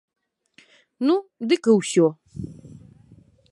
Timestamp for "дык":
1.53-1.63